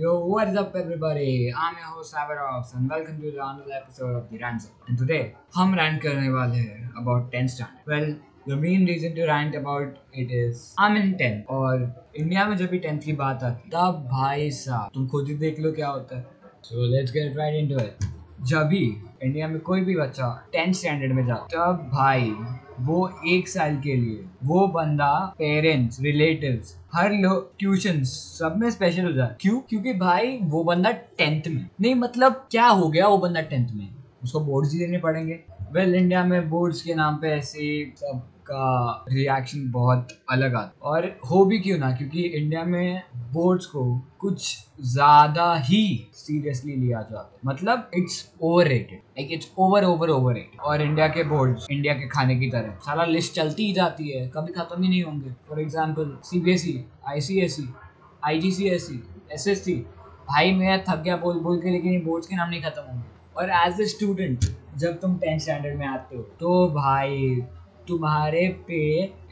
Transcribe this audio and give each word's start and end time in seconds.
Yo, 0.00 0.12
what 0.24 0.48
is 0.48 0.56
up, 0.56 0.74
everybody? 0.74 1.52
I'm 1.54 1.74
your 1.76 1.88
host 1.94 2.14
Avarox, 2.14 2.74
and 2.74 2.88
welcome 2.88 3.20
to 3.20 3.30
the 3.30 3.40
another 3.46 3.72
episode 3.72 4.14
of 4.16 4.30
The 4.30 4.38
Ransom. 4.38 4.70
And 4.88 4.96
today, 5.00 5.18
हम 5.56 5.74
rant 5.76 6.00
करने 6.02 6.28
वाले 6.36 6.58
हैं 6.58 7.02
about 7.02 7.26
10th 7.34 7.50
standard. 7.54 7.90
Well, 7.92 8.06
the 8.46 8.56
main 8.62 8.86
reason 8.90 9.14
to 9.16 9.26
rant 9.30 9.58
about 9.60 9.98
it 10.22 10.32
is 10.38 10.62
I'm 10.78 10.96
in 11.00 11.12
10th 11.18 11.50
और 11.56 11.84
India 12.16 12.46
में 12.46 12.56
जब 12.56 12.70
भी 12.70 12.80
10th 12.86 13.04
की 13.04 13.12
बात 13.20 13.42
आती 13.42 13.62
है 13.64 13.70
तब 13.74 14.00
भाई 14.12 14.50
साहब 14.60 14.90
तुम 14.94 15.06
खुद 15.08 15.28
ही 15.28 15.34
देख 15.44 15.60
लो 15.60 15.72
क्या 15.72 15.88
होता 15.88 16.16
है 16.16 16.24
So 16.70 16.88
let's 16.94 17.16
get 17.18 17.36
right 17.42 17.60
into 17.60 17.84
it. 17.84 18.08
जब 18.52 18.66
भी 18.72 18.84
इंडिया 19.22 19.48
में 19.48 19.60
कोई 19.68 19.80
भी 19.84 19.96
बच्चा 19.96 20.34
टेंथ 20.52 20.72
स्टैंडर्ड 20.80 21.12
में 21.12 21.24
जाता 21.26 21.46
तब 21.56 21.88
भाई 21.92 22.34
वो 22.80 23.20
एक 23.28 23.48
साल 23.48 23.80
के 23.80 23.96
लिए 23.96 24.24
वो 24.44 24.66
बंदा 24.66 25.34
पेरेंट्स 25.38 26.00
रिलेटिव्स 26.00 26.76
हर 26.94 27.12
लोग 27.12 27.58
ट्यूशन 27.58 28.02
सब 28.02 28.54
में 28.56 28.70
स्पेशल 28.70 29.04
हो 29.04 29.12
जाए 29.12 29.36
क्यों? 29.40 29.60
क्योंकि 29.60 29.92
भाई 29.92 30.38
वो 30.42 30.64
बंदा 30.64 30.90
टेंथ 30.90 31.42
में। 31.48 31.68
नहीं 31.80 31.94
मतलब 31.94 32.48
क्या 32.50 32.66
हो 32.66 32.88
गया 32.88 33.08
वो 33.08 33.18
बंदा 33.18 33.40
टेंथ 33.40 33.68
में? 33.74 33.88
उसको 34.22 34.40
बोर्ड्स 34.40 34.72
ही 34.72 34.78
देने 34.78 34.98
पड़ेंगे। 34.98 35.40
वेल 35.72 35.86
well, 35.86 36.02
इंडिया 36.02 36.24
में 36.24 36.50
बोर्ड्स 36.50 36.82
के 36.82 36.94
नाम 36.94 37.16
पे 37.16 37.28
ऐसे 37.28 37.92
सब 37.96 38.28
का 38.50 39.04
रिएक्शन 39.08 39.70
बहुत 39.72 40.08
अलग 40.30 40.54
आता 40.56 40.88
और 40.88 41.06
हो 41.30 41.44
भी 41.44 41.58
क्यों 41.58 41.78
ना, 41.78 41.90
क्योंकि 41.92 42.22
इंडिया 42.22 42.64
में 42.64 43.02
बोर्ड्स 43.32 43.66
को 43.66 43.84
कुछ 44.20 44.56
ज़्यादा 44.82 45.54
ही 45.58 45.82
सीरियसली 46.14 46.74
लिया 46.76 47.00
जाता 47.02 47.20
है। 47.24 47.40
मतलब 47.46 47.90
it's 47.94 48.24
over 48.42 48.66
rated 48.68 48.98
like 48.98 49.32
it's 49.32 49.50
over 49.58 49.84
over 49.84 50.10
over 50.10 50.34
rated 50.34 50.60
और 50.60 50.82
इंडिया 50.82 51.08
के 51.08 51.24
बोर्ड 51.26 51.70
इंडिया 51.70 51.94
के 51.94 52.08
खाने 52.08 52.36
की 52.38 52.50
तरह। 52.50 52.78
सारा 52.86 53.04
लिस्ट 53.06 53.34
चलती 53.34 53.66
ही 53.66 53.72
जाती 53.72 54.08
है, 54.08 54.26
कभी 54.28 54.52
खत्म 54.52 54.82
ही 54.82 54.88
नहीं 54.88 55.02
होंगे। 55.02 55.30
For 55.48 55.60
example 55.60 56.16
C 56.24 56.40
B 56.40 56.52
S 56.52 56.66
E 56.68 56.84
I 57.08 57.20
C 57.20 57.40
S 57.40 57.60
E 57.60 57.68
I 58.22 58.40
G 58.40 58.50
C 58.52 58.68
S 58.68 58.86
C 58.86 59.02
S 59.32 59.46
S 59.48 59.64
C 59.64 59.74
भाई, 59.74 60.52
मैं 60.52 60.82
थक 60.84 60.98
गया 60.98 61.16
बोल 61.18 61.38
बोल 61.40 61.60
के, 61.60 61.70
लेकिन 61.70 62.04
बोर्ड्स 62.04 62.26
के 62.26 62.36
नाम 62.36 62.50
नहीं 62.50 62.62
खत्म 62.62 62.82
होंगे। 62.82 63.08
और 63.36 63.50
एज 63.58 63.80
ए 63.80 63.86
स्टूडेंट 63.88 64.44
जब 64.78 65.00
तुम 65.00 65.16
टेंथ 65.18 65.38
स्टैंडर्ड 65.40 65.78
में 65.78 65.86
आते 65.86 66.16
हो 66.16 66.22
तो 66.40 66.68
भाई 66.70 67.42
तुम्हारे 67.88 68.46
पे 68.68 68.80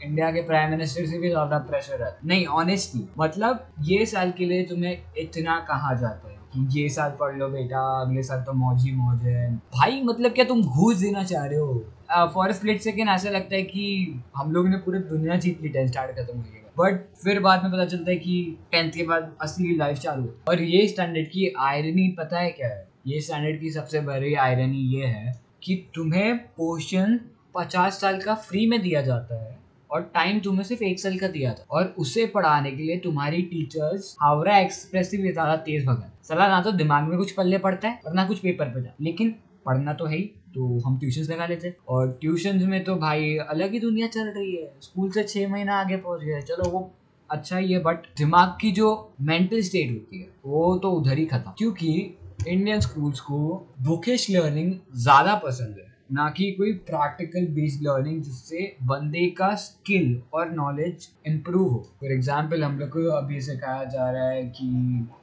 इंडिया 0.03 0.31
के 0.31 0.41
प्राइम 0.41 0.71
मिनिस्टर 0.71 1.05
से 1.05 1.17
भी 1.19 1.29
ज़्यादा 1.29 1.57
प्रेशर 1.69 2.03
है। 2.03 2.15
नहीं 2.25 2.45
ऑनेस्टली 2.57 3.07
मतलब 3.19 3.67
ये 3.83 4.05
साल 4.05 4.31
के 4.31 4.45
लिए 4.45 4.63
तुम्हें 4.65 4.97
इतना 5.17 5.59
कहा 5.69 5.93
जाता 5.93 6.29
है? 6.29 6.37
कि 6.53 6.79
ये 6.79 6.87
साल 6.89 7.11
पढ़ 7.19 7.35
लो 7.37 7.47
बेटा, 7.47 7.79
अगले 8.01 8.21
साल 8.23 8.41
तो 8.43 8.53
मौज 8.53 8.83
ही 8.83 8.91
मौज 8.91 9.23
है। 9.23 9.49
भाई 9.75 10.01
मतलब 10.03 10.31
क्या 10.31 10.45
तुम 10.45 10.61
घूस 10.63 10.97
देना 10.97 11.23
चाह 11.23 11.45
रहे 11.45 11.59
हो? 11.59 12.29
फॉर 12.33 12.51
स्प्लिट 12.51 12.81
सेकेंड 12.81 13.09
ऐसा 13.09 13.29
लगता 13.29 13.55
है 13.55 13.61
कि 13.63 14.21
हम 14.35 14.51
लोग 14.51 14.67
ने 14.69 14.77
पूरी 14.77 14.99
दुनिया 14.99 15.35
जीत 15.37 15.61
ली 15.61 15.69
टेंथ 15.69 15.87
स्टार्ट 15.87 16.11
खत्म 16.11 16.37
हो 16.37 16.43
गया 16.43 16.57
बट 16.79 17.01
फिर 17.23 17.39
बाद 17.39 17.63
में 17.63 17.71
पता 17.71 17.85
चलता 17.85 18.11
है 18.11 18.17
कि 18.17 18.57
टेंथ 18.71 18.91
के 18.91 19.03
बाद 19.03 19.31
असली 19.41 19.75
लाइफ 19.77 19.97
चालू 19.97 20.23
है। 20.23 20.33
और 20.49 20.61
ये 20.61 20.87
स्टैंडर्ड 20.87 21.27
की 21.27 21.53
आयरनी 21.59 22.07
पता 22.17 22.39
है 22.39 22.49
क्या 22.51 22.67
है? 22.67 22.87
ये 23.07 23.19
स्टैंडर्ड 23.21 23.59
की 23.61 23.69
सबसे 23.71 23.99
बड़ी 24.01 24.33
आयरनी 24.35 24.81
ये 24.95 25.05
है 25.05 25.39
कि 25.63 25.75
तुम्हें 25.95 26.37
पोर्शन 26.37 27.19
पचास 27.55 27.99
साल 28.01 28.21
का 28.21 28.35
फ्री 28.41 28.65
में 28.67 28.81
दिया 28.81 29.01
जाता 29.01 29.41
है 29.41 29.57
और 29.89 30.01
टाइम 30.13 30.39
तुम्हें 30.39 30.63
सिर्फ़ 30.63 30.83
एक 30.83 30.99
साल 30.99 31.17
का 31.17 31.27
दिया 31.27 31.53
था 31.53 31.65
और 31.69 31.93
उसे 31.97 32.25
पढ़ाने 32.25 32.71
के 32.71 32.83
लिए 32.83 32.97
तुम्हारी 32.97 33.41
टीचर्स 33.43 34.15
हावड़ा 34.21 34.57
एक्सप्रेस 34.57 35.11
से 35.11 35.17
ज़्यादा 35.31 35.55
तेज 35.55 35.85
भगन 35.85 36.11
सलाह 36.23 36.47
ना 36.47 36.61
तो 36.61 36.71
दिमाग 36.73 37.03
में 37.03 37.17
कुछ 37.17 37.31
पल्ले 37.31 37.57
पड़ता 37.57 37.87
है 37.87 37.99
और 38.05 38.13
ना 38.13 38.25
कुछ 38.25 38.39
पेपर 38.39 38.65
पे 38.65 38.81
जा। 38.81 38.93
लेकिन 39.01 39.35
पढ़ना 39.65 39.93
तो 39.93 40.05
है 40.05 40.17
ही 40.17 40.23
तो 40.53 40.79
हम 40.79 40.97
ट्यूशन 40.99 41.31
लगा 41.33 41.45
लेते 41.45 41.73
और 41.87 42.11
ट्यूशन 42.21 42.63
में 42.67 42.83
तो 42.83 42.95
भाई 42.95 43.35
अलग 43.39 43.73
ही 43.73 43.79
दुनिया 43.79 44.07
चल 44.07 44.27
रही 44.27 44.55
है। 44.55 44.71
स्कूल 44.81 45.09
से 45.11 45.23
छह 45.23 45.47
महीना 45.47 45.79
आगे 45.79 45.97
पहुँच 45.97 46.21
गए। 46.21 46.41
चलो, 46.41 46.69
वो 46.69 46.89
अच्छा 47.29 47.57
ही 47.57 47.71
है 47.71 47.79
बट 47.79 48.07
दिमाग 48.17 48.57
की 48.61 48.71
जो 48.71 48.87
मेंटल 49.21 49.61
स्टेट 49.61 49.91
होती 49.91 50.19
है, 50.19 50.27
वो 50.45 50.75
तो 50.77 50.91
उधर 50.91 51.17
ही 51.17 51.25
खत्म। 51.25 51.53
क्योंकि 51.57 51.91
इंडियन 52.47 52.79
स्कूल्स 52.79 53.19
को 53.19 53.67
बुकिश 53.81 54.29
लर्निंग 54.29 54.73
ज़्यादा 54.95 55.35
पसंद 55.35 55.77
है। 55.77 55.88
ना 56.09 56.29
कि 56.37 56.51
कोई 56.51 56.71
प्रैक्टिकल 56.85 57.45
बेस्ड 57.53 57.81
लर्निंग 57.83 58.21
जिससे 58.23 58.61
बंदे 58.83 59.25
का 59.37 59.53
स्किल 59.55 60.21
और 60.33 60.49
नॉलेज 60.51 61.07
इम्प्रूव 61.27 61.67
हो। 61.69 61.79
फॉर 61.99 62.11
एग्ज़ाम्पल 62.11 62.63
हम 62.63 62.79
लोग 62.79 62.89
को 62.89 63.09
अभी 63.17 63.41
सिखाया 63.41 63.83
जा 63.85 64.09
रहा 64.11 64.29
है 64.29 64.43
कि 64.51 64.65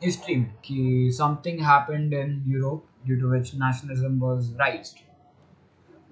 हिस्ट्री 0.04 0.36
में 0.36 0.50
कि 0.64 1.10
something 1.14 1.60
happened 1.62 2.14
in 2.14 2.42
Europe 2.48 2.84
due 3.06 3.20
to 3.20 3.30
which 3.30 3.54
nationalism 3.54 4.20
was 4.20 4.52
raised 4.60 5.04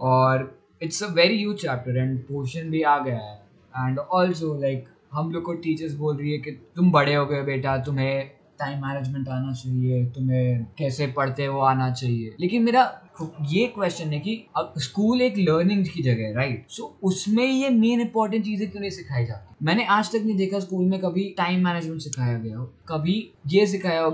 और 0.03 0.51
it's 0.83 1.03
a 1.03 1.13
very 1.15 1.39
huge 1.39 1.57
chapter 1.57 1.97
and 1.97 2.19
portion 2.25 2.71
भी 2.71 2.83
आ 2.83 2.99
गया 2.99 3.19
है। 3.21 3.43
एंड 3.75 3.99
ऑल्सो 3.99 4.55
लाइक 4.61 4.89
हम 5.13 5.31
लोग 5.33 5.43
को 5.43 5.53
टीचर्स 5.55 5.95
बोल 5.97 6.17
रही 6.17 6.33
है 6.33 6.39
कि 6.39 6.51
तुम 6.77 6.91
बड़े 6.93 7.15
हो 7.15 7.27
गए 7.27 7.43
बेटा, 7.45 7.77
तुम्हें 7.79 8.31
टाइम 8.59 8.83
मैनेजमेंट 8.83 9.29
आना 9.29 9.53
चाहिए, 9.53 10.05
तुम्हें 10.07 10.65
कैसे 10.79 11.07
पढ़ते 11.13 11.49
वो 11.49 11.61
आना 11.63 11.91
चाहिए। 11.93 12.35
लेकिन 12.41 12.63
मेरा 12.63 12.83
ये 13.51 13.67
क्वेश्चन 13.75 14.13
है 14.13 14.19
कि 14.21 14.35
अब 14.57 14.73
स्कूल 14.79 15.21
एक 15.23 15.35
लर्निंग 15.39 15.85
की 15.87 16.03
जगह 16.03 16.23
है 16.23 16.35
राइट 16.35 16.67
सो 16.71 16.97
उसमें 17.03 17.45
ये 17.45 17.69
मेन 17.71 18.01
इंपॉर्टेंट 18.01 18.45
चीज़ें 18.45 18.71
क्यों 18.71 18.81
नहीं 18.81 18.91
सिखाई 18.91 19.25
जाती? 19.25 19.55
मैंने 19.63 19.85
आज 19.87 20.11
तक 20.13 20.23
नहीं 20.25 20.37
देखा 20.37 20.59
स्कूल 20.61 20.85
में 20.85 20.99
कभी 21.01 21.25
टाइम 21.39 21.65
मैनेजमेंट 21.65 22.01
सिखाया 22.01 22.39
गया 22.39 22.59
हो। 22.59 22.65
कभी 22.89 23.17
ये 23.49 23.67
सिखाया 23.67 24.03
हो 24.03 24.11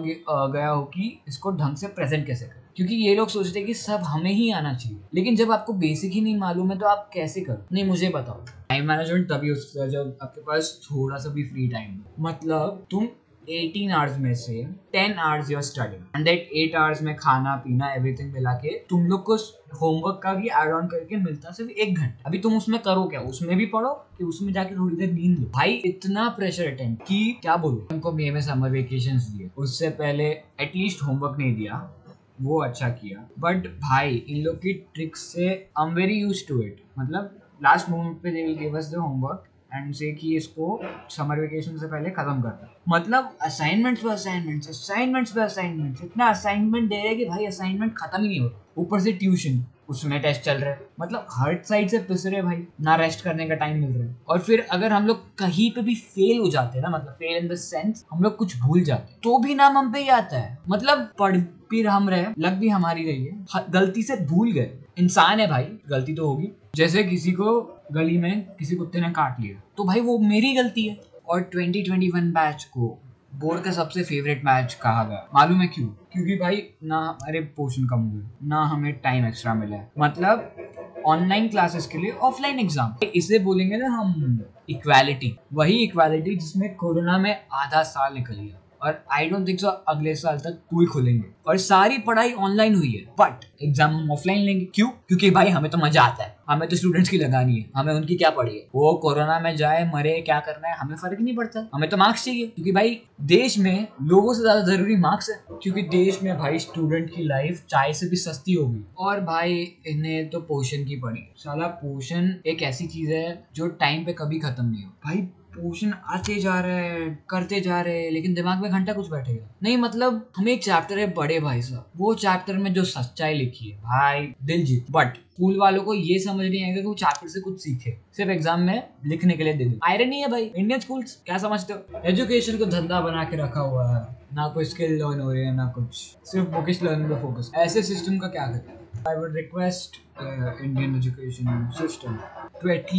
गया 0.49 0.69
हो 0.69 0.83
कि 0.87 1.19
इसको 1.29 1.51
ढंग 1.53 1.77
से 1.77 1.87
प्रेजेंट 1.89 2.27
कैसे 2.27 2.45
करें? 2.45 2.59
क्योंकि 2.77 2.95
ये 2.97 3.15
लोग 3.15 3.29
सोचते 3.29 3.59
हैं 3.59 3.67
कि 3.67 3.75
सब 3.75 4.03
हमें 4.05 4.31
ही 4.33 4.51
आना 4.53 4.73
चाहिए। 4.75 4.99
लेकिन 5.15 5.37
जब 5.37 5.51
आपको 5.53 5.73
बेसिक 5.75 6.13
ही 6.13 6.21
नहीं 6.21 6.37
मालूम 6.39 6.71
है 6.71 6.79
तो 6.79 6.87
आप 6.87 7.11
कैसे 7.15 7.41
करो 7.41 7.65
नहीं, 7.73 7.85
मुझे 7.85 8.09
बताओ। 8.09 8.45
टाइम 8.71 8.87
मैनेजमेंट 8.89 9.27
तभी 9.29 9.49
हो 9.49 9.55
सकता 9.55 9.83
है 9.83 9.91
जब 9.91 10.17
आपके 10.23 10.41
पास 10.41 10.79
थोड़ा 10.85 11.17
सा 11.17 11.31
भी 11.31 11.45
फ्री 11.45 11.67
टाइम 11.69 11.99
मतलब 12.21 12.87
तुम 12.91 13.09
18 13.49 13.93
आवर्स 13.93 14.19
में 14.19 14.35
से 14.35 14.67
10 14.95 15.19
hours 15.19 15.51
your 15.51 15.63
study 15.63 15.97
and 16.17 16.25
that 16.25 16.51
8 16.57 16.75
hours 16.75 17.03
में 17.03 17.17
खाना, 17.17 17.57
पीना 17.57 17.93
एवरीथिंग 17.95 18.33
मिला 18.33 18.53
के 18.53 18.79
तुम 18.79 19.07
लोग 19.07 19.23
को 19.23 19.37
होमवर्क 19.83 20.21
का 20.23 20.35
भी 20.35 20.49
एड 20.49 20.73
ऑन 20.73 20.87
करके 20.87 21.17
मिलता 21.17 21.51
सिर्फ़ 21.51 21.71
एक 21.71 21.99
घंटा। 21.99 22.23
अभी 22.27 22.39
तुम 22.39 22.57
उसमें 22.57 22.83
करो 22.83 23.05
क्या? 23.05 23.21
उसमें 23.21 23.57
भी 23.57 23.67
पढ़ो 23.67 23.91
कि 24.19 24.25
उसमें 24.25 24.53
जाके 24.53 24.75
थोड़ी 24.75 24.97
देर 24.97 25.13
नींद 25.13 25.39
लो। 25.39 25.47
भाई, 25.47 25.73
इतना 25.73 26.29
प्रेशर 26.29 26.67
अटेंड 26.67 26.97
कि 26.97 27.39
क्या 27.43 27.57
बोलूँ? 27.57 27.87
हमको 27.93 28.13
मे 28.13 28.31
में 28.31 28.41
समर 28.41 28.71
वेकेशन 28.71 29.19
दिए। 29.19 29.51
उससे 29.57 29.91
पहले 29.91 30.31
एटलीस्ट 30.61 31.03
होमवर्क 31.03 31.39
नहीं 31.39 31.57
दिया। 31.57 31.93
वो 32.41 32.63
अच्छा 32.63 32.89
किया। 32.89 33.29
बट 33.39 33.57
भाई, 33.57 34.15
इन 34.15 34.45
लोग 34.45 34.57
की 34.57 34.73
ट्रिक्स 34.73 35.21
से 35.21 35.49
I 35.79 35.89
am 35.89 35.95
very 35.95 36.15
use 36.15 36.49
to 36.49 36.63
it 36.63 36.77
मतलब 36.99 37.37
लास्ट 37.63 37.89
मोमेंट 37.89 38.23
पे 38.23 38.31
they 38.31 38.43
will 38.43 38.57
give 38.57 38.77
us 38.79 38.93
the 38.93 38.95
homework 38.95 39.45
and 39.75 39.93
say 39.95 40.13
कि 40.13 40.37
इसको 40.37 40.81
समर 41.11 41.41
वेकेशन 41.41 41.77
से 41.79 41.87
पहले 41.87 42.11
खत्म 42.11 42.41
करना 42.43 42.73
मतलब 42.89 43.37
असाइनमेंट्स 43.43 44.03
पे 44.03 44.11
असाइनमेंट्स 44.11 44.69
असाइनमेंट्स 44.69 45.33
पे 45.33 45.41
असाइनमेंट्स 45.41 46.05
इतना 46.05 46.29
असाइनमेंट 46.29 46.89
दे 46.91 47.03
रहे 47.03 47.15
कि 47.17 47.25
भाई 47.25 47.47
असाइनमेंट 47.47 47.97
खत्म 47.97 48.23
ही 48.23 48.29
नहीं 48.29 48.41
होता। 48.41 48.65
ऊपर 48.79 49.01
से 49.01 49.13
ट्यूशन 49.13 49.65
उसमें 49.89 50.21
टेस्ट 50.23 50.43
चल 50.43 50.59
रहा 50.59 50.71
है। 50.71 50.87
मतलब 51.01 51.27
हर 51.31 51.57
साइड 51.65 51.89
से 51.89 51.99
पिस 51.99 52.27
रहे 52.27 52.43
भाई, 52.43 52.57
ना 52.81 52.95
रेस्ट 52.97 53.25
करने 53.25 53.47
का 53.49 53.55
टाइम 53.55 53.81
मिल 53.81 53.93
रहा 53.93 54.07
है। 54.07 54.17
और 54.29 54.39
फिर 54.39 54.61
अगर 54.73 54.93
हम 54.93 55.07
लोग 55.07 55.25
कहीं 55.39 55.71
पे 55.73 55.83
भी 55.83 55.95
फेल 55.95 56.39
हो 56.39 56.51
जाते 56.51 56.79
हैं 56.79 56.83
ना 56.83 56.91
मतलब 56.91 57.13
फेल 57.15 57.37
इन 57.37 57.49
द 57.49 57.55
सेंस 57.57 58.05
हम 58.13 58.23
लोग 58.23 58.37
कुछ 58.37 58.57
भूल 58.59 58.83
जाते 58.83 59.13
हैं 59.13 59.21
तो 59.23 59.39
भी 59.39 59.55
नाम 59.55 59.79
हम 59.79 59.93
पे 59.93 60.01
ही 60.01 60.09
आता 60.11 60.39
है। 60.39 60.59
मतलब 60.69 61.09
पढ़ 61.19 61.37
भी 61.71 61.83
हम 61.83 62.09
रहे, 62.09 62.27
लग 62.39 62.53
भी 62.53 62.69
हमारी 62.69 63.05
रही 63.05 63.25
है, 63.25 63.65
गलती 63.71 64.03
से 64.03 64.17
भूल 64.27 64.53
गए। 64.53 64.71
इंसान 65.01 65.41
है 65.41 65.47
भाई, 65.49 65.65
गलती 65.91 66.15
तो 66.15 66.27
होगी। 66.27 66.51
जैसे 66.77 67.03
किसी 67.05 67.33
को 67.33 67.61
गली 67.93 68.17
में 68.19 68.43
किसी 68.59 68.77
कुत्ते 68.77 69.01
ने 69.01 69.11
काट 69.13 69.41
लिया 69.41 69.61
तो 69.77 69.85
भाई 69.85 70.01
वो 70.01 70.19
मेरी 70.21 70.53
गलती 70.55 70.87
है। 70.89 70.99
और 71.27 71.51
2021 71.51 72.33
बैच 72.35 72.65
को 72.67 72.99
बोर्ड 73.35 73.63
का 73.63 73.71
सबसे 73.73 74.03
फेवरेट 74.03 74.45
मैच 74.45 74.75
कहा 74.75 75.05
गया। 75.05 75.27
मालूम 75.35 75.61
है 75.61 75.67
क्यों? 75.67 75.87
क्योंकि 76.13 76.37
भाई 76.37 76.63
ना 76.85 76.99
हमारे 76.99 77.41
पोर्शन 77.57 77.85
कम 77.87 78.01
हुए, 78.03 78.23
ना 78.45 78.63
हमें 78.65 78.93
टाइम 78.95 79.27
एक्स्ट्रा 79.27 79.55
मिला 79.55 79.77
है। 79.77 79.91
मतलब 79.99 81.03
ऑनलाइन 81.07 81.49
क्लासेस 81.49 81.87
के 81.87 81.99
लिए 81.99 82.11
ऑफलाइन 82.23 82.59
एग्ज़ाम 82.61 83.07
इसे 83.07 83.39
बोलेंगे 83.39 83.77
ना 83.77 83.89
हम 83.91 84.45
इक्वालिटी 84.71 85.37
वही 85.53 85.77
इक्वालिटी 85.85 86.35
जिसमें 86.37 86.75
कोरोना 86.75 87.19
में 87.19 87.33
आधा 87.55 87.83
साल 87.85 88.15
निकल 88.15 88.35
गया। 88.35 88.59
और 88.83 89.05
आई 89.13 89.29
डोंट 89.29 89.47
थिंक 89.49 89.61
सो 89.61 89.69
अगले 89.89 90.15
साल 90.15 90.39
तक 90.39 90.51
स्कूल 90.57 90.87
खुलेंगे। 90.87 91.29
और 91.47 91.57
सारी 91.59 91.99
पढ़ाई 91.99 92.33
ऑनलाइन 92.33 92.75
हुई 92.75 92.91
है। 92.91 93.05
बट 93.21 93.45
एग्ज़ाम 93.63 93.95
हम 93.95 94.11
ऑफलाइन 94.13 94.39
लेंगे। 94.39 94.65
क्यों? 94.75 94.89
क्योंकि 95.09 95.31
भाई 95.31 95.49
हमें 95.49 95.71
तो 95.71 95.79
मज़ा 95.79 96.03
आता 96.03 96.25
है। 96.25 96.37
हमें 96.49 96.69
तो 96.69 96.77
स्टूडेंट्स 96.77 97.11
की 97.11 97.19
लगानी 97.19 97.57
है। 97.57 97.65
हमें 97.77 97.93
उनकी 97.95 98.17
क्या 98.17 98.31
पड़ी 98.31 98.57
है? 98.57 98.67
वो 98.75 98.93
कोरोना 99.03 99.39
में 99.41 99.57
जाए, 99.57 99.85
मरे, 99.95 100.21
क्या 100.21 100.39
करना 100.41 100.69
है, 100.69 100.77
हमें 100.77 100.97
फ़र्क 100.97 101.21
नहीं 101.21 101.37
पड़ता। 101.37 101.69
हमें 101.75 101.89
तो 101.91 101.97
मार्क्स 101.97 102.25
चाहिए। 102.25 102.47
क्योंकि 102.47 102.73
भाई 102.73 103.01
देश 103.25 103.59
में 103.59 103.87
लोगों 104.03 104.35
से 104.35 104.41
ज़्यादा 104.41 104.61
ज़रूरी 104.67 104.97
मार्क्स 104.97 105.31
है। 105.31 105.37
क्योंकि 105.53 105.83
देश 105.89 106.23
में 106.23 106.37
भाई 106.39 106.59
स्टूडेंट 106.59 107.11
की 107.11 107.25
लाइफ 107.25 107.65
चाय 107.71 107.93
से 107.93 108.09
भी 108.09 108.17
सस्ती 108.17 108.53
होगी 108.53 108.85
और 108.99 109.21
भाई 109.21 109.61
इन्हें 109.87 110.29
तो 110.31 110.41
पोषण 110.43 110.85
की 110.85 110.97
पड़ी। 111.01 111.27
साला 111.37 111.67
पोषण 111.83 112.33
एक 112.47 112.63
ऐसी 112.63 112.87
चीज़ 112.87 113.13
है 113.13 113.43
जो 113.55 113.69
टाइम 113.81 114.05
पे 114.05 114.13
कभी 114.13 114.39
खत्म 114.39 114.65
नहीं 114.65 114.85
हो। 114.85 114.91
भाई 115.05 115.29
पोर्शन 115.61 115.93
आते 116.09 116.39
जा 116.41 116.59
रहे 116.61 116.85
हैं 116.85 117.09
करते 117.31 117.61
जा 117.61 117.81
रहे 117.81 118.03
हैं 118.03 118.11
लेकिन 118.11 118.35
दिमाग 118.35 118.63
में 118.63 118.71
घंटा 118.71 118.93
कुछ 118.93 119.11
बैठेगा। 119.11 119.49
नहीं 119.63 119.77
मतलब 119.79 120.27
हमें 120.37 120.53
एक 120.53 120.63
चैप्टर 120.65 120.99
है 120.99 121.13
बड़े 121.15 121.39
भाई 121.41 121.63
साहब। 121.63 121.91
वो 121.97 122.15
चैप्टर 122.17 122.59
में 122.59 122.73
जो 122.75 122.85
सच्चाई 122.87 123.35
लिखी 123.35 123.69
है 123.69 123.77
भाई 123.79 124.27
दिल 124.45 124.65
जीत 124.67 124.87
बट 124.91 125.17
स्कूल 125.33 125.59
वालों 125.59 125.83
को 125.85 125.95
ये 125.95 126.19
समझ 126.19 126.47
नहीं 126.47 126.65
आएगा 126.65 126.81
कि 126.81 126.87
वो 126.87 126.95
चैप्टर 126.95 127.29
से 127.29 127.41
कुछ 127.41 127.61
सीखे। 127.61 127.97
सिर्फ़ 128.17 128.31
एग्ज़ाम 128.31 128.61
में 128.61 128.83
लिखने 129.07 129.37
के 129.37 129.45
लिए 129.45 129.55
दे 129.55 129.65
दो 129.65 129.79
आयरन 129.89 130.13
है 130.13 130.29
भाई 130.31 130.45
इंडियन 130.45 130.81
स्कूल 130.81 131.05
क्या 131.27 131.39
समझते 131.39 131.73
हो? 131.73 132.01
एजुकेशन 132.05 132.59
को 132.59 132.67
धंधा 132.67 133.01
बना 133.01 133.25
के 133.25 133.37
रखा 133.37 133.61
हुआ 133.61 133.89
है। 133.89 134.03
ना 134.35 134.49
कोई 134.49 134.65
स्किल 134.65 134.93
लर्न 134.95 135.21
हो 135.21 135.33
रही 135.33 135.45
है 135.45 135.55
ना 135.57 135.67
कुछ। 135.77 135.95
सिर्फ़ 136.31 136.49
बुकिश 136.49 136.83
लर्न 136.83 137.09
पे 137.09 137.21
फोकस 137.23 137.51
ऐसे 137.59 137.83
सिस्टम 137.83 138.19
का 138.19 138.29
क्या 138.29 138.47
करता 138.47 138.73
है? 138.73 138.79
Would 139.03 139.37
request 139.37 139.95
uh, 140.23 140.51
Indian 140.63 140.97
education 140.97 141.47
system 141.77 142.19
to 142.63 142.73
at 142.73 142.91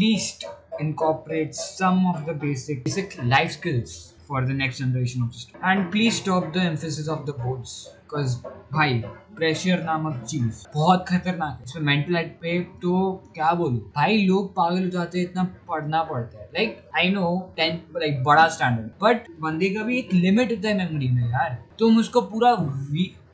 incorporate 0.80 1.56
some 1.56 2.06
of 2.08 2.26
the 2.26 2.34
basic 2.36 2.84
basic 2.84 3.18
life 3.26 3.52
skills 3.52 4.14
for 4.26 4.46
the 4.46 4.54
next 4.54 4.78
generation 4.78 5.24
of 5.24 5.34
system. 5.34 5.60
And 5.62 5.92
please 5.92 6.18
stop 6.18 6.54
the 6.54 6.62
emphasis 6.62 7.08
of 7.08 7.26
the 7.26 7.34
boards 7.34 7.90
because 8.04 8.36
भाई 8.74 9.02
pressure 9.36 9.82
नामक 9.84 10.24
चीज़ 10.30 10.64
बहुत 10.74 11.06
खतरनाक 11.08 11.58
है 11.58 11.64
इसमें 11.64 11.84
mental 11.84 12.16
health 12.16 12.32
पे 12.42 12.60
तो 12.82 12.94
क्या 13.34 13.52
बोलूँ 13.62 13.80
भाई 13.96 14.22
लोग 14.28 14.50
पागल 14.56 14.84
हो 14.84 14.90
जाते 14.90 15.20
हैं 15.20 15.26
इतना 15.26 15.44
पढ़ना 15.70 16.04
पड़ता 16.12 16.40
है 16.40 16.46
like 16.54 16.78
I 16.98 17.10
know 17.12 17.28
tenth 17.58 17.98
like 17.98 18.24
बड़ा 18.24 18.48
स्टैंडर्ड 18.56 18.90
बट 19.04 19.28
बंदे 19.42 19.70
का 19.76 19.84
भी 19.84 19.98
एक 20.00 20.14
लिमिट 20.14 20.52
होता 20.52 20.70
है 20.70 20.78
मेमोरी 20.78 21.10
में 21.16 21.30
यार 21.32 21.58
तुम 21.80 21.98
उसको 22.00 22.22
पूरा 22.32 22.54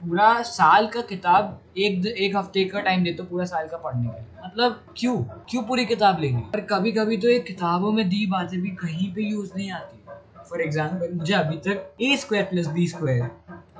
पूरा 0.02 0.42
साल 0.44 0.88
का 0.88 1.02
किताब 1.02 1.60
एक 1.78 2.06
एक 2.08 2.36
हफ़्ते 2.36 2.64
का 2.66 2.82
टाइम 2.82 3.04
देते 3.04 3.24
हो 3.24 3.30
पूरा 3.30 3.46
साल 3.46 3.68
का 3.68 3.78
पढ़ने 3.78 4.08
के 4.08 4.16
लिए 4.16 4.46
मतलब 4.46 4.84
क्यों? 4.98 5.18
क्यों 5.50 5.64
पूरी 5.64 5.86
किताब 5.86 6.20
लेंगे 6.22 6.42
पर 6.54 6.62
कभी 6.66 6.92
कभी 6.92 7.18
तो 7.18 7.30
ये 7.30 7.40
किताबों 7.48 7.92
में 7.92 8.08
दी 8.10 8.26
बातें 8.28 8.60
भी 8.62 8.70
कहीं 8.78 9.12
पे 9.14 9.22
यूज़ 9.22 9.52
नहीं 9.56 9.72
आती। 9.72 9.96
फॉर 10.50 10.62
एग्ज़ाम्पल 10.62 11.14
मुझे 11.14 11.34
अभी 11.34 11.58
तक 11.68 11.96
A 12.02 12.16
square 12.18 12.46
plus 12.46 12.68
B 12.68 12.88
square 12.88 13.30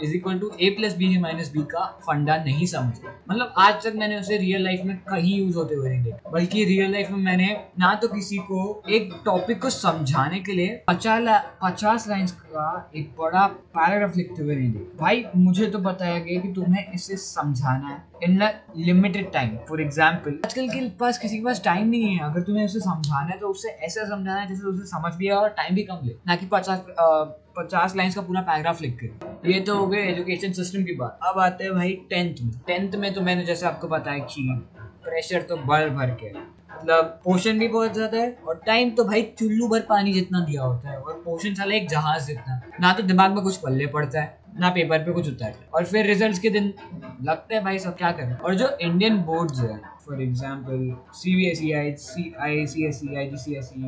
is 0.02 0.14
equal 0.16 0.40
to 0.40 0.52
A 0.62 0.70
plus 0.70 0.96
B 0.98 1.18
minus 1.20 1.52
B 1.52 1.62
का, 1.66 1.86
फंडा 2.02 2.38
नहीं 2.44 2.66
समझ। 2.68 3.10
मतलब 3.30 3.54
आज 3.58 3.84
तक 3.84 3.94
मैंने 3.96 4.20
उसे 4.20 4.38
रियल 4.38 4.64
लाइफ 4.64 4.82
में 4.86 4.96
कहीं 5.04 5.38
यूज़ 5.38 5.56
होते 5.58 5.76
हुए 5.76 5.90
नहीं 5.90 6.04
देखा। 6.04 6.30
बल्कि 6.32 6.64
रियल 6.66 6.92
लाइफ 6.92 7.12
में 7.12 7.18
मैंने 7.20 7.48
ना 7.80 7.94
तो 7.96 8.08
किसी 8.08 8.38
को 8.50 8.84
एक 8.90 9.14
टॉपिक 9.26 9.62
को 9.62 9.70
समझाने 9.72 10.40
के 10.40 10.54
लिए 10.54 10.82
पचास 10.88 11.16
पचास 11.64 12.08
लाइन्स 12.08 12.32
का 12.34 12.90
एक 12.96 13.10
बड़ा 13.20 13.46
पैराग्राफ 13.48 14.16
लिखते 14.18 14.44
हुए 14.44 14.56
नहीं 14.56 14.72
देखा। 14.72 14.98
भाई, 14.98 15.24
मुझे 15.36 15.66
तो 15.68 15.80
बताया 15.80 16.18
गया 16.20 16.42
कि 16.42 16.52
तुम्हें 16.54 16.94
इसे 16.94 17.18
समझाना 17.18 17.88
है 17.88 18.06
in 18.24 18.42
limited 18.78 19.32
time 19.34 19.58
for 19.68 19.82
example 19.82 20.40
आजकल 20.46 20.68
के 20.70 20.88
पास 21.00 21.18
किसी 21.18 21.38
के 21.38 21.44
पास 21.46 21.62
टाइम 21.64 21.88
नहीं 21.88 22.16
है। 22.16 22.24
अगर 22.26 22.42
तुम्हें 22.42 22.66
उसे 22.66 22.80
समझाना 22.80 23.32
है 23.32 23.38
तो 23.40 23.50
उसे 23.50 23.70
ऐसा 23.70 24.06
समझाना 24.06 24.40
है 24.40 24.48
जैसे 24.48 24.68
उसे 24.68 24.86
समझ 24.88 25.14
भी 25.16 25.28
आए 25.28 25.36
और 25.36 25.50
टाइम 25.58 25.76
भी 25.76 25.84
कम 25.84 26.06
ले। 26.06 26.16
ना 26.28 26.36
कि 26.36 26.46
पचास 26.52 26.86
पचास 27.58 27.96
लाइन्स 27.96 28.16
का 28.16 28.22
पूरा 28.22 28.42
पैराग्राफ 28.42 28.82
लिख 28.82 28.98
के। 29.00 29.52
ये 29.52 29.60
तो 29.60 29.78
हो 29.78 29.88
गए 29.88 30.04
एजुकेशन 30.04 30.52
सिस्टम 30.54 30.84
की 30.84 30.96
बात। 30.96 31.20
अब 31.24 31.40
आते 31.42 31.64
हैं 31.64 31.74
भाई 31.74 31.94
टेंथ 32.10 32.44
में। 32.44 32.52
टेंथ 32.68 32.96
में 32.96 33.14
तो 33.14 33.22
मैंने 33.22 33.46
जैसे 33.46 33.66
आपको 33.66 33.88
बताया 33.88 34.20
कि 34.26 34.48
प्रेशर 35.04 35.42
तो 35.42 35.58
भर 35.58 35.90
भर 35.92 36.10
के 36.22 36.32
मतलब 36.34 37.06
पोर्शन 37.24 37.60
भी 37.60 37.68
बहुत 37.68 37.94
ज़्यादा 37.94 38.18
है 38.18 38.32
और 38.48 38.62
टाइम 38.66 38.90
तो 38.96 39.04
भाई 39.04 39.22
चुल्लू 39.40 39.68
भर 39.68 39.80
पानी 39.90 40.14
जितना 40.14 40.40
दिया 40.46 40.64
होता 40.64 40.90
है। 40.90 40.98
और 40.98 41.22
पोषण 41.26 41.54
साला 41.54 41.76
एक 41.76 41.88
जहाज़ 41.90 42.28
जितना। 42.28 42.62
ना 42.82 42.92
तो 42.94 43.04
दिमाग 43.04 43.32
में 43.36 43.44
कुछ 43.44 43.58
पल्ले 43.58 43.88
पड़ता 43.88 44.22
है, 44.22 44.38
ना 44.60 44.70
पेपर 44.70 45.00
पे 45.00 45.12
कुछ 45.14 45.28
उतरता 45.28 45.46
है। 45.46 45.70
और 45.74 45.86
फिर 45.86 46.06
रिजल्ट्स 46.08 46.40
के 46.40 46.50
दिन 46.50 46.74
लगते 47.24 47.56
हैं 47.56 47.64
भाई 47.64 47.80
सब 47.80 47.98
क्या 47.98 48.12
करें। 48.12 48.36
और 48.36 48.56
जो 48.56 48.70
इंडियन 48.82 49.18
बोर्ड्स 49.24 49.60
है 49.60 49.80
for 50.06 50.22
example 50.24 50.92
C 51.14 51.36
B 51.36 51.50
S 51.50 51.64
E 51.64 51.72
I 51.74 51.92
C 51.98 52.34
I 52.42 52.66
C 52.68 52.88
S 52.88 53.02
E 53.04 53.16
I 53.16 53.30
G 53.30 53.38
C 53.38 53.58
S 53.58 53.74
E 53.78 53.82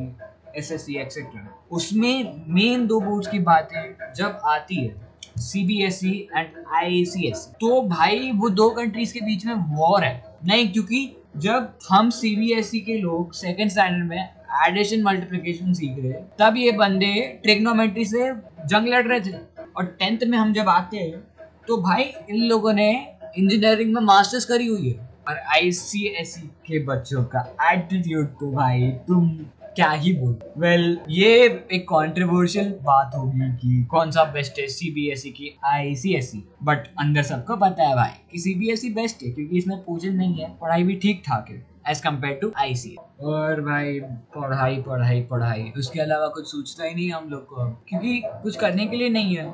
S 0.56 0.72
S 0.72 0.84
C 0.86 0.96
etcetera 1.00 1.46
उसमें 1.72 2.44
मेन 2.54 2.86
दो 2.86 3.00
बोर्ड्स 3.00 3.28
की 3.28 3.38
बातें 3.40 4.12
जब 4.16 4.40
आती 4.46 4.76
है 4.76 5.08
C 5.40 5.64
B 5.64 5.82
S 5.84 6.00
E 6.04 6.12
and 6.36 6.64
I 6.76 7.04
C 7.04 7.28
S 7.28 7.46
तो 7.60 7.80
भाई, 7.82 8.30
वो 8.32 8.48
दो 8.50 8.68
कंट्रीज़ 8.70 9.12
के 9.14 9.20
बीच 9.20 9.46
में 9.46 9.54
वॉर 9.54 10.04
है। 10.04 10.24
नहीं, 10.46 10.72
क्योंकि 10.72 11.16
जब 11.36 11.68
हम 11.90 12.10
सी 12.10 12.34
बी 12.36 12.52
एस 12.52 12.74
ई 12.74 12.80
के 12.80 12.96
लोग 12.98 13.32
सेकेंड 13.34 13.70
स्टैंडर्ड 13.70 14.08
में 14.08 14.28
एडिशन 14.66 15.02
मल्टीप्लीकेशन 15.02 15.72
सीख 15.72 15.98
रहे 15.98 16.12
तब 16.38 16.56
ये 16.56 16.72
बंदे 16.72 17.12
ट्रिग्नोमेट्री 17.42 18.04
से 18.04 18.32
जंग 18.66 18.88
लड़ 18.88 19.06
रहे 19.06 19.20
थे। 19.20 19.38
और 19.76 19.84
टेंथ 20.00 20.26
में 20.28 20.36
हम 20.38 20.52
जब 20.52 20.68
आते 20.68 20.96
हैं 20.96 21.22
तो 21.68 21.76
भाई, 21.82 22.02
इन 22.02 22.36
लोगों 22.44 22.72
ने 22.72 22.90
इंजीनियरिंग 23.38 23.94
में 23.94 24.00
मास्टर्स 24.02 24.44
करी 24.44 24.66
हुई 24.66 24.90
है। 24.90 25.08
और 25.28 25.38
आई 25.54 25.70
सी 25.72 26.04
एस 26.20 26.34
ई 26.38 26.46
के 26.66 26.78
बच्चों 26.84 27.24
का 27.34 27.40
एटीट्यूड 27.72 28.26
तो 28.40 28.50
भाई, 28.52 28.90
तुम 29.08 29.28
क्या 29.76 29.90
ही 29.90 30.12
बोल। 30.12 30.32
वेल 30.58 30.84
well, 30.86 31.10
ये 31.10 31.44
एक 31.72 31.86
कॉन्ट्रोवर्शियल 31.88 32.70
बात 32.82 33.14
होगी 33.16 33.50
कि 33.58 33.82
कौन 33.90 34.10
सा 34.10 34.24
बेस्ट 34.32 34.58
है 34.58 34.66
सी 34.68 34.90
बी 34.90 35.06
एस 35.10 35.26
ई 35.26 35.30
की 35.30 35.54
आई 35.66 35.94
सी 35.96 36.14
एस 36.14 36.30
ई 36.34 36.42
बट 36.62 36.86
अंदर 37.00 37.22
सबको 37.22 37.56
पता 37.56 37.86
है 37.88 37.94
भाई 37.96 38.10
कि 38.30 38.38
C 38.38 38.54
B 38.54 38.70
S 38.72 38.84
E 38.84 38.90
best 38.94 39.22
है 39.22 39.30
क्योंकि 39.30 39.58
इसमें 39.58 39.76
पूजन 39.84 40.14
नहीं 40.14 40.34
है 40.34 40.48
पढ़ाई 40.60 40.82
भी 40.84 40.96
ठीक 41.02 41.22
ठाक 41.26 41.50
है 41.50 41.64
as 41.88 42.00
compare 42.00 42.38
to 42.40 42.50
I 42.58 42.74
C 42.74 42.94
और 43.22 43.60
भाई 43.60 44.00
पढ़ाई 44.36 44.76
पढ़ाई 44.82 45.20
पढ़ाई। 45.30 45.70
उसके 45.78 46.00
अलावा 46.00 46.26
कुछ 46.34 46.46
सोचता 46.46 46.84
ही 46.84 46.94
नहीं 46.94 47.10
हम 47.12 47.28
लोग 47.28 47.46
को 47.46 47.66
क्योंकि 47.88 48.20
कुछ 48.42 48.56
करने 48.56 48.86
के 48.86 48.96
लिए 48.96 49.08
नहीं 49.10 49.36
है। 49.36 49.44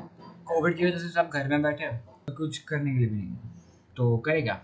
कोविड 0.47 0.77
की 0.77 0.85
वजह 0.85 0.97
से 0.97 1.09
सब 1.09 1.29
घर 1.33 1.47
में 1.47 1.61
बैठे 1.61 1.87
तो 1.87 2.33
कुछ 2.33 2.57
करने 2.63 2.91
के 2.91 2.99
लिए 2.99 3.07
भी 3.07 3.15
नहीं 3.15 3.29
है। 3.29 3.55
तो 3.97 4.17
करेगा 4.25 4.59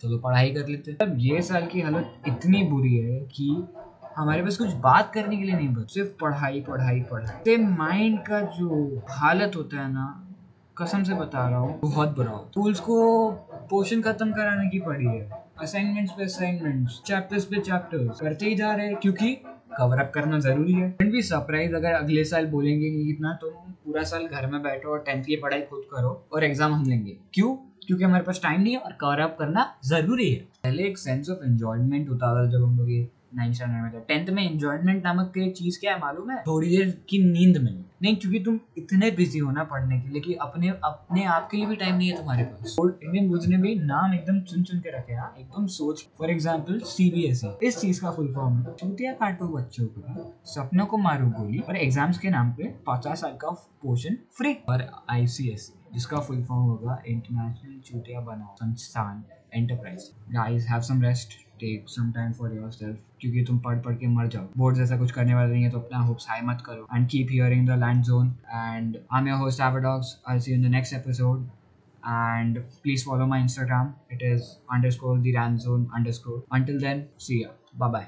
चलो 0.00 0.18
पढ़ाई 0.18 0.50
कर 0.50 0.68
लेते 0.68 0.90
हैं। 0.90 0.98
अब 1.00 1.16
ये 1.20 1.40
साल 1.42 1.66
की 1.66 1.80
हालत 1.80 2.28
इतनी 2.28 2.62
बुरी 2.64 2.94
है 2.96 3.18
कि 3.32 3.48
हमारे 4.16 4.42
पास 4.42 4.56
कुछ 4.56 4.72
बात 4.80 5.10
करने 5.14 5.36
के 5.36 5.44
लिए 5.44 5.54
नहीं 5.54 5.68
बच 5.68 5.90
सिर्फ़ 5.90 6.10
पढ़ाई 6.20 6.60
पढ़ाई 6.60 7.00
पढ़ाई। 7.02 7.36
से 7.44 7.56
माइंड 7.58 8.18
का 8.18 8.40
जो 8.58 9.02
हालत 9.10 9.56
होता 9.56 9.80
है 9.80 9.92
ना, 9.92 10.04
कसम 10.76 11.02
से 11.02 11.14
बता 11.14 11.48
रहा 11.48 11.58
हूँ, 11.58 11.80
बहुत 11.80 12.14
बुरा 12.16 12.30
हो। 12.30 12.46
स्कूल्स 12.50 12.80
को 12.80 13.30
पोर्शन 13.70 14.02
खत्म 14.02 14.32
कराने 14.32 14.68
की 14.70 14.78
पड़ी 14.80 15.06
है। 15.06 15.42
असाइनमेंट्स 15.62 16.12
पे 16.12 16.24
असाइनमेंट्स 16.24 17.00
चैप्टर्स 17.06 17.44
पे 17.44 17.60
चैप्टर्स 17.60 18.20
करते 18.20 18.46
ही 18.46 18.54
जा 18.54 18.72
रहे 18.72 18.86
हैं, 18.86 18.96
क्योंकि 18.96 19.34
कवर 19.76 20.00
अप 20.00 20.10
करना 20.14 20.38
ज़रूरी 20.38 20.72
है। 20.72 20.88
एंड 21.02 21.12
भी 21.12 21.22
सरप्राइज़ 21.22 21.74
अगर 21.74 21.92
अगले 21.92 22.24
साल 22.24 22.46
बोलेंगे 22.46 22.90
कि 22.90 23.10
इतना 23.10 23.32
तुम 23.32 23.50
तो 23.50 23.72
पूरा 23.84 24.02
साल 24.04 24.26
घर 24.26 24.46
में 24.46 24.62
बैठो 24.62 24.90
और 24.90 25.02
टेंथ 25.06 25.24
की 25.24 25.36
पढ़ाई 25.36 25.60
खुद 25.60 25.82
करो 25.92 26.10
और 26.32 26.44
एग्ज़ाम 26.44 26.74
हम 26.74 26.84
लेंगे। 26.84 27.16
क्यों? 27.34 27.54
क्योंकि 27.86 28.04
हमारे 28.04 28.24
पास 28.24 28.40
टाइम 28.42 28.60
नहीं 28.60 28.72
है 28.72 28.78
और 28.78 28.92
कवर 29.00 29.20
अप 29.20 29.36
करना 29.38 29.66
ज़रूरी 29.84 30.30
है। 30.30 30.40
पहले 30.64 30.82
एक 30.82 30.98
सेंस 30.98 31.30
ऑफ़ 31.30 31.44
एंजॉयमेंट 31.44 32.08
होता 32.08 32.34
था 32.34 32.44
जब 32.50 32.64
हम 32.64 32.78
लोग 32.78 32.90
ये 32.90 33.08
टेंथ 33.36 34.28
में 34.30 34.42
एंजॉयमेंट 34.42 35.04
नामक 35.04 35.32
चीज़ 35.56 35.78
क्या 35.80 35.94
है 35.94 36.00
मालूम 36.00 36.30
है? 36.30 36.42
थोड़ी 36.42 36.68
देर 36.68 36.90
की 37.08 37.18
नींद 37.24 37.56
में। 37.56 37.72
नहीं, 38.02 38.16
क्योंकि 38.16 38.38
तुम 38.44 38.58
इतने 38.78 39.10
बिज़ी 39.10 39.38
हो 39.38 39.50
ना 39.50 39.62
पढ़ने 39.64 40.00
के 40.00 40.08
लिए 40.08 40.20
कि 40.20 40.34
अपने 40.42 40.68
अपने 40.84 41.24
आप 41.24 41.48
के 41.50 41.56
लिए 41.56 41.66
भी 41.66 41.76
टाइम 41.76 41.96
नहीं 41.96 42.08
है 42.10 42.16
तुम्हारे 42.16 42.44
पास। 42.44 42.76
और 42.80 42.98
ने 43.48 43.56
भी 43.58 43.74
नाम 43.76 44.14
एकदम 44.14 44.40
चुन 44.40 44.62
चुन 44.62 44.80
के 44.80 44.96
रखे 44.96 45.12
हैं। 45.12 45.28
एकदम 45.36 45.66
सोच 45.68 46.06
फॉर 46.18 46.30
एग्ज़ाम्पल 46.30 46.78
सीबीएसई 46.86 47.66
इस 47.66 47.78
चीज़ 47.78 48.00
का 48.00 48.10
फुल 48.10 48.32
फॉर्म 48.34 48.56
है। 48.56 48.74
चूतिया 48.74 49.12
काटो 49.12 49.48
बच्चों 49.48 49.86
को, 49.86 50.34
सपनों 50.46 50.86
को 50.86 50.98
मारो 50.98 51.26
गोली 51.30 51.58
और 51.58 51.76
एग्ज़ाम्स 51.76 52.18
के 52.18 52.30
नाम 52.30 52.50
पे 52.52 52.74
पचास 52.88 53.20
साल 53.20 53.36
का 53.36 53.50
पोर्शन 53.82 54.18
फ्री 54.36 54.56
और 54.68 54.86
आईसीएसई 55.10 55.80
जिसका 55.94 56.18
फुल 56.18 56.42
फॉर्म 56.44 56.62
होगा 56.62 57.02
इंटरनेशनल 57.06 57.80
चूतिया 57.80 58.20
बनाओ 58.22 58.54
संस्थान 58.56 59.24
enterprise 59.54 60.10
guys 60.30 60.66
have 60.68 60.80
some 60.82 61.02
rest 61.02 61.43
take 61.60 61.88
some 61.88 62.10
time 62.12 62.32
for 62.32 62.54
yourself 62.72 62.98
क्योंकि 63.20 63.44
तुम 63.48 63.58
पढ़ 63.58 63.78
पढ़ 63.82 63.94
के 63.96 64.06
मर 64.14 64.26
जाओ 64.34 64.46
बोर्ड 64.56 64.76
जैसा 64.76 64.98
कुछ 64.98 65.12
करने 65.12 65.34
वाले 65.34 65.52
नहीं 65.52 65.62
है 65.64 65.70
तो 65.70 65.78
अपना 65.78 65.98
होप्स 65.98 66.26
हाई 66.30 66.40
मत 66.44 66.62
करो। 66.66 66.86
And 66.94 67.08
keep 67.08 67.28
hearing 67.30 67.68
the 67.68 67.78
land 67.84 68.02
zone 68.04 68.34
and 68.52 68.96
I 69.12 69.20
am 69.20 69.28
your 69.28 69.38
host 69.38 69.60
एवरडॉक्स 69.60 70.16
I 70.28 70.40
see 70.40 70.52
in 70.54 70.68
the 70.68 70.70
next 70.76 70.94
episode 70.94 71.46
and 72.04 72.58
please 72.82 73.02
follow 73.02 73.26
my 73.26 73.38
instagram. 73.44 73.94
It 74.10 74.24
is 74.30 74.50
underscore 74.70 75.14
the 75.18 75.32
ranzone 75.38 75.86
underscore. 76.00 76.42
Until 76.50 76.78
then, 76.78 77.08
see 77.28 77.40
ya. 77.44 77.56
Bye 77.78 77.88
bye 77.96 78.06